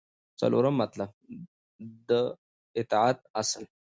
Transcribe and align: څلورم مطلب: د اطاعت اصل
څلورم 0.39 0.75
مطلب: 0.81 1.09
د 2.09 2.09
اطاعت 2.79 3.19
اصل 3.41 3.63